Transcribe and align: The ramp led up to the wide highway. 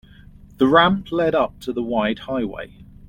The 0.57 0.65
ramp 0.65 1.11
led 1.11 1.35
up 1.35 1.59
to 1.59 1.71
the 1.71 1.83
wide 1.83 2.17
highway. 2.17 2.73